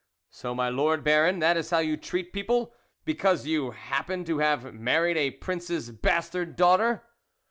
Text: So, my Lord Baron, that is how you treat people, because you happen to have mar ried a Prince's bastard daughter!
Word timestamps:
So, 0.31 0.55
my 0.55 0.67
Lord 0.67 1.03
Baron, 1.03 1.37
that 1.41 1.57
is 1.57 1.69
how 1.69 1.77
you 1.77 1.95
treat 1.95 2.33
people, 2.33 2.73
because 3.05 3.45
you 3.45 3.69
happen 3.69 4.23
to 4.25 4.39
have 4.39 4.73
mar 4.73 5.03
ried 5.03 5.15
a 5.17 5.29
Prince's 5.29 5.91
bastard 5.91 6.55
daughter! 6.55 7.03